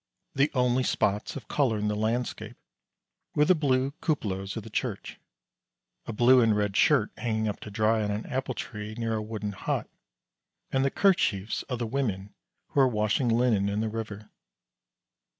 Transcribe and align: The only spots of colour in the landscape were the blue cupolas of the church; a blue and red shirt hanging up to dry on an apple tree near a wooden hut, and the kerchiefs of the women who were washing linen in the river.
The 0.33 0.49
only 0.55 0.81
spots 0.81 1.35
of 1.35 1.47
colour 1.47 1.77
in 1.77 1.87
the 1.87 1.95
landscape 1.95 2.57
were 3.35 3.45
the 3.45 3.53
blue 3.53 3.91
cupolas 4.01 4.57
of 4.57 4.63
the 4.63 4.69
church; 4.71 5.19
a 6.07 6.11
blue 6.11 6.41
and 6.41 6.57
red 6.57 6.75
shirt 6.75 7.11
hanging 7.19 7.47
up 7.47 7.59
to 7.59 7.69
dry 7.69 8.01
on 8.01 8.09
an 8.09 8.25
apple 8.25 8.55
tree 8.55 8.95
near 8.95 9.13
a 9.13 9.21
wooden 9.21 9.51
hut, 9.51 9.87
and 10.71 10.83
the 10.83 10.89
kerchiefs 10.89 11.61
of 11.69 11.77
the 11.77 11.85
women 11.85 12.33
who 12.69 12.79
were 12.79 12.87
washing 12.87 13.29
linen 13.29 13.69
in 13.69 13.79
the 13.79 13.89
river. 13.89 14.31